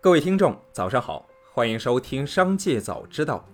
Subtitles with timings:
[0.00, 3.44] 各位听众，早上好，欢迎收听《商界早知道》。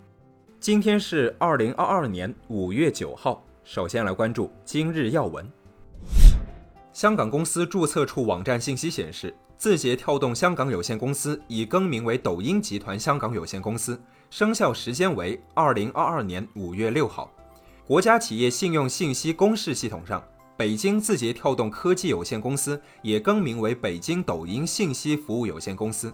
[0.61, 3.43] 今天是二零二二年五月九号。
[3.65, 5.51] 首先来关注今日要闻。
[6.93, 13.99] 香港公司注册处网站信息显示，字节跳动香港有限公司已更名为抖音集团香港有限公司，
[14.29, 17.33] 生效时间为二零二二年五月六号。
[17.87, 20.23] 国家企业信用信息公示系统上，
[20.59, 26.13] 北京字节跳动科技有限公司也更名为北京抖音信息服务有限公司。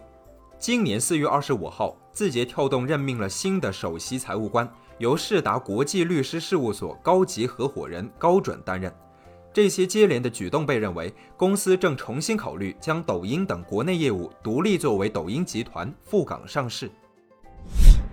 [0.61, 8.95] 今年四月二十五号，字节跳动任命了新的首席财务官，由世达国际律师事务所高级合伙人高准担任。
[9.55, 16.91] 这些接连的举动被认为，公司正重新考虑将抖音等国内业务独立作为抖音集团赴港上市。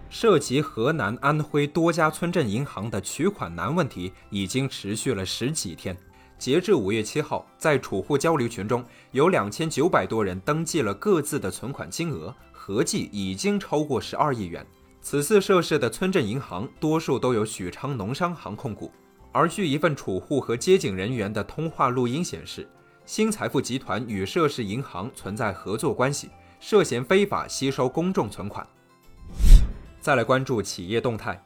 [0.09, 5.97] 涉及河南、安徽多家村镇银行的取款难问题已经持续了十几天。
[6.37, 14.65] 截至五月七号，在储户交流群中有两千九百多人登记了各自的存款金额，合计已经超过十二亿元。
[15.01, 18.91] 此次涉事的村镇银行多数都有许昌农商行控股。
[19.31, 22.67] 而据一份储户和接警人员的通话录音显示，
[23.05, 26.29] 新财富集团与涉事银行存在合作关系，
[26.59, 28.65] 涉嫌非法吸收公众存款。
[29.99, 31.43] 再来关注企业动态。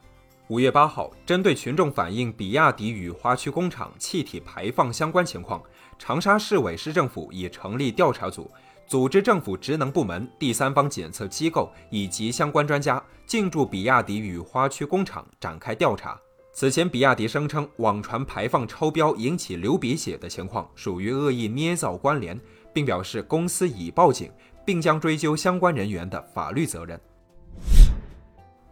[0.52, 5.62] 五月八号，针对群众反映比亚迪雨花区工厂气体排放相关情况，
[5.98, 8.50] 长沙市委市政府已成立调查组，
[8.86, 16.20] 组织政府职能部门、第三方检测机构以及相关专家进驻比亚迪雨花区工厂展开调查。
[16.52, 22.38] 此前，比亚迪声称网传排放超标引起流鼻血的情况属于恶意捏造关联，
[22.74, 24.30] 并表示公司已报警，
[24.66, 27.00] 并将追究相关人员的法律责任。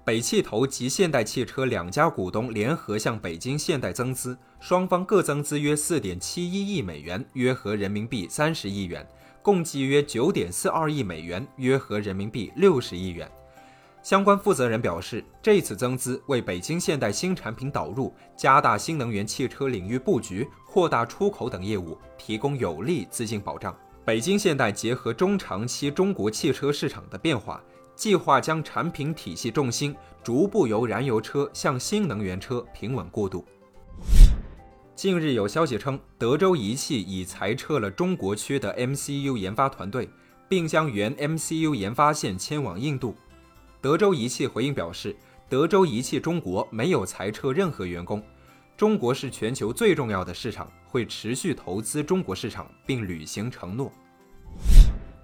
[0.03, 9.07] 北汽投及现代汽车两家股东联合向北京现代增资，双方各增资约四点七一亿美元，约合人民币三十亿元，
[9.43, 13.31] 共计约九点四二亿美元，约合人民币六十亿元。
[14.03, 23.77] 相关负责人表示，这次增资为北京现代新产品导入、加大新能源汽车领域布局、扩大出口等业务提供有力资金保障。
[24.03, 27.63] 北京现代结合中长期中国汽车市场的变化，
[27.95, 33.45] 计划将产品体系重心逐步由燃油车向新能源车平稳过渡。
[34.95, 40.09] 近日有消息称，德州仪器已裁撤了中国区的 MCU 研发团队，
[40.49, 43.15] 并将原 MCU 研发线迁往印度。
[43.81, 45.17] 德州仪器回应表示，
[45.49, 48.23] 德州仪器中国没有裁撤任何员工。
[48.77, 53.91] 中国是全球最重要的市场，会持续投资中国市场，并履行承诺。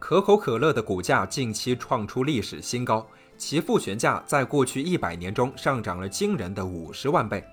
[0.09, 3.05] 可口可乐的股价近期创出历史新高，
[3.37, 7.45] 其复权价在过去一百年中上涨了惊人的五十万倍。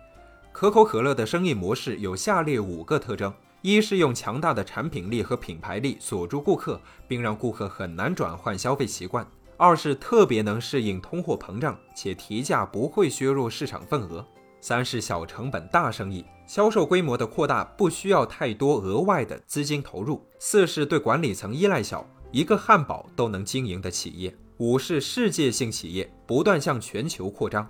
[0.52, 3.34] 可口可乐的生意模式有下列五个特征：
[3.64, 9.26] 一是用强大的产品力和品牌力锁住顾客，并让顾客很难转换消费习惯。
[9.58, 14.24] 二是特别能适应通货膨胀，且提价不会削弱市场份额；
[14.62, 27.70] 三是小成本大生意，销售规模的扩大不需要太多额外的资金投入；四是对管理层依赖小，一个汉堡都能经营的企业；五是世界性企业，不断向全球扩张。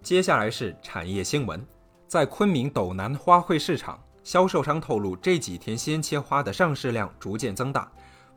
[0.00, 1.60] 接下来是产业新闻，
[2.06, 7.90] 在昆明斗南花卉市场，销售商透露，这几天鲜切花的上市量逐渐增大。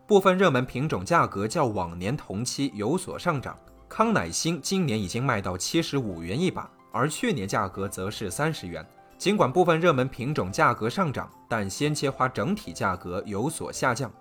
[0.07, 3.55] 部分热门品种价格较往年同期有所上涨，
[3.87, 8.83] 康乃馨今年已经卖到七十五元一把，而去年价格则是三十元。
[9.19, 14.11] 尽管部分热门品种价格上涨，但鲜切花整体价格有所下降。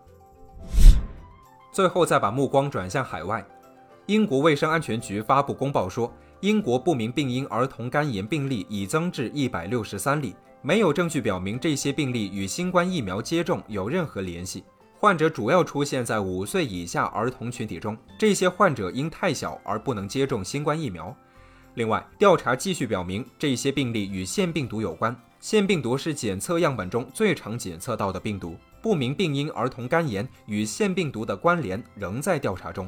[1.75, 3.45] 最后再把目光转向海外，
[4.07, 6.09] 英国卫生安全局发布公报说，
[6.39, 14.63] 英国不明病因儿童肝炎病例已增至一百六十三例，没有证据表明这些病例与新冠疫苗接种有任何联系。
[15.01, 21.13] 患者主要出现在五岁以下儿童群体中，这些患者因太小而不能接种新冠疫苗。
[21.75, 25.15] 另外，调查继续表明，这些病例与腺病毒有关。
[25.41, 28.57] 腺病毒是检测样本中最常检测到的病毒。
[28.85, 32.87] 不明病因儿童肝炎与腺病毒的关联仍在调查中。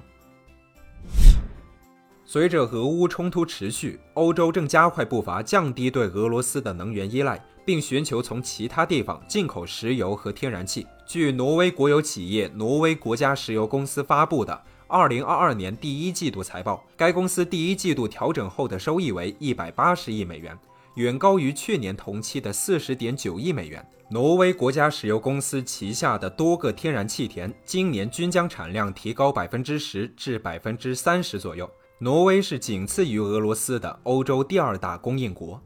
[2.27, 10.87] 随着俄乌冲突持续，欧洲正加快步伐降低对俄罗斯的能源依赖，并寻求从其他地方进口石油和天然气。
[11.07, 20.59] 据挪威国有企业挪威国家石油公司发布的2022年第一季度财报，该公司第一季度调整后的收益为180亿美元，
[20.97, 23.87] 远高于去年同期的40.9亿美元。
[24.11, 31.69] 挪威国家石油公司旗下的多个天然气田今年均将产量提高10%至30%左右。
[31.99, 35.61] 挪威是仅次于俄罗斯的欧洲第二大供应国。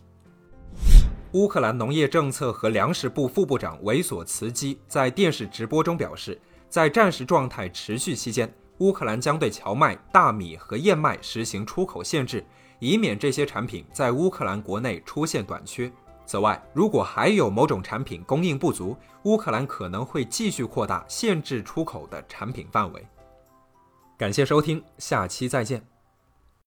[1.33, 12.45] 乌克兰农业政策和粮食部副部长维索茨基在电视直播中表示，在战时状态持续期间，乌克兰将对荞麦、大米和燕麦实行出口限制，
[12.81, 15.91] 以免这些产品在乌克兰国内出现短缺。
[16.27, 23.07] 此外，如果还有某种产品供应不足，乌克兰可能会继续扩大限制出口的产品范围。
[24.17, 26.00] 感谢收听，下期再见。